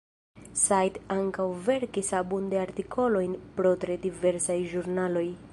Said 0.59 0.95
ankaŭ 1.15 1.45
verkis 1.67 2.11
abunde 2.21 2.61
artikolojn 2.63 3.39
por 3.59 3.71
tre 3.85 4.03
diversaj 4.09 4.61
ĵurnaloj. 4.73 5.29